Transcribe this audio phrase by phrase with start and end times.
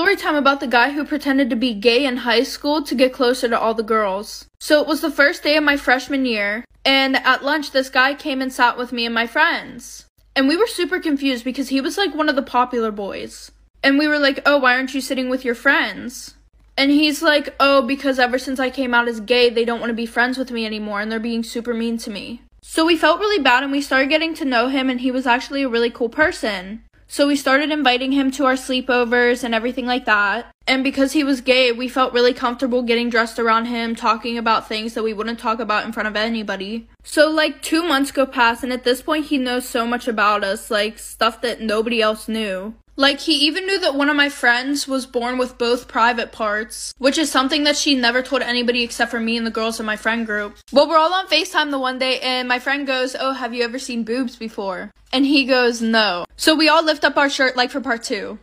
[0.00, 3.12] Story time about the guy who pretended to be gay in high school to get
[3.12, 4.46] closer to all the girls.
[4.58, 8.14] So it was the first day of my freshman year, and at lunch, this guy
[8.14, 10.06] came and sat with me and my friends.
[10.34, 13.52] And we were super confused because he was like one of the popular boys.
[13.82, 16.34] And we were like, oh, why aren't you sitting with your friends?
[16.78, 19.90] And he's like, oh, because ever since I came out as gay, they don't want
[19.90, 22.40] to be friends with me anymore and they're being super mean to me.
[22.62, 25.26] So we felt really bad and we started getting to know him, and he was
[25.26, 26.84] actually a really cool person.
[27.12, 30.46] So we started inviting him to our sleepovers and everything like that.
[30.68, 34.68] And because he was gay, we felt really comfortable getting dressed around him, talking about
[34.68, 36.88] things that we wouldn't talk about in front of anybody.
[37.02, 40.44] So like two months go past and at this point he knows so much about
[40.44, 42.74] us, like stuff that nobody else knew.
[42.96, 46.92] Like, he even knew that one of my friends was born with both private parts,
[46.98, 49.86] which is something that she never told anybody except for me and the girls in
[49.86, 50.58] my friend group.
[50.70, 53.64] Well, we're all on FaceTime the one day, and my friend goes, Oh, have you
[53.64, 54.90] ever seen boobs before?
[55.12, 56.24] And he goes, No.
[56.36, 58.38] So we all lift up our shirt like for part two.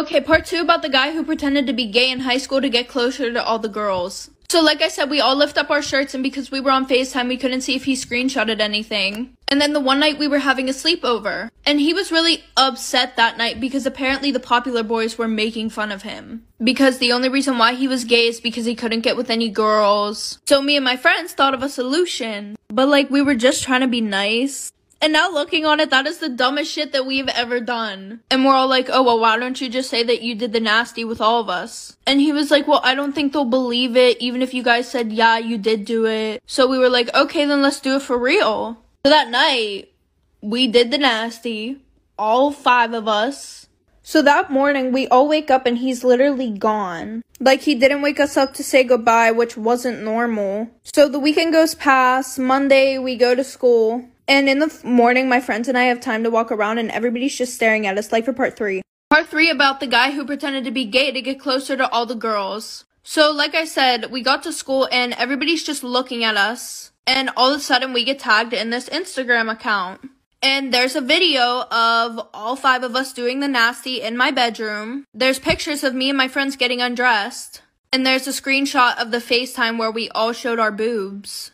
[0.00, 2.68] Okay, part two about the guy who pretended to be gay in high school to
[2.68, 4.30] get closer to all the girls.
[4.48, 6.86] So, like I said, we all lift up our shirts, and because we were on
[6.86, 9.34] FaceTime, we couldn't see if he screenshotted anything.
[9.48, 13.16] And then the one night we were having a sleepover, and he was really upset
[13.16, 16.44] that night because apparently the popular boys were making fun of him.
[16.62, 19.48] Because the only reason why he was gay is because he couldn't get with any
[19.48, 20.38] girls.
[20.46, 22.56] So me and my friends thought of a solution.
[22.68, 24.70] But like, we were just trying to be nice.
[25.04, 28.20] And now looking on it, that is the dumbest shit that we've ever done.
[28.30, 30.60] And we're all like, oh, well, why don't you just say that you did the
[30.60, 31.94] nasty with all of us?
[32.06, 34.90] And he was like, well, I don't think they'll believe it, even if you guys
[34.90, 36.42] said, yeah, you did do it.
[36.46, 38.82] So we were like, okay, then let's do it for real.
[39.04, 39.92] So that night,
[40.40, 41.82] we did the nasty,
[42.18, 43.66] all five of us.
[44.02, 47.20] So that morning, we all wake up and he's literally gone.
[47.40, 50.70] Like, he didn't wake us up to say goodbye, which wasn't normal.
[50.82, 52.38] So the weekend goes past.
[52.38, 54.08] Monday, we go to school.
[54.26, 57.36] And in the morning, my friends and I have time to walk around, and everybody's
[57.36, 58.82] just staring at us, like for part three.
[59.10, 62.06] Part three about the guy who pretended to be gay to get closer to all
[62.06, 62.84] the girls.
[63.02, 66.90] So, like I said, we got to school, and everybody's just looking at us.
[67.06, 70.08] And all of a sudden, we get tagged in this Instagram account.
[70.42, 75.04] And there's a video of all five of us doing the nasty in my bedroom.
[75.14, 77.62] There's pictures of me and my friends getting undressed.
[77.92, 81.52] And there's a screenshot of the FaceTime where we all showed our boobs.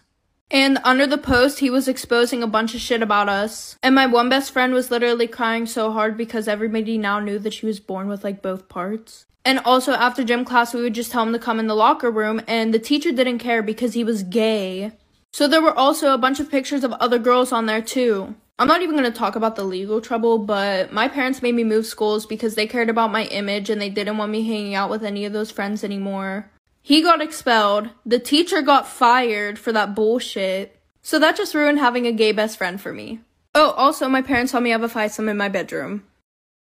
[0.50, 3.76] And under the post, he was exposing a bunch of shit about us.
[3.82, 7.54] And my one best friend was literally crying so hard because everybody now knew that
[7.54, 9.26] she was born with like both parts.
[9.44, 12.10] And also after gym class, we would just tell him to come in the locker
[12.10, 14.92] room, and the teacher didn't care because he was gay.
[15.32, 18.34] So there were also a bunch of pictures of other girls on there too.
[18.58, 21.86] I'm not even to talk about the legal trouble, but my parents made me move
[21.86, 25.02] schools because they cared about my image and they didn't want me hanging out with
[25.02, 26.50] any of those friends anymore.
[26.82, 27.90] He got expelled.
[28.06, 30.80] The teacher got fired for that bullshit.
[31.02, 33.20] So that just ruined having a gay best friend for me.
[33.54, 36.04] Oh, also, my parents saw me I have a foursome in my bedroom.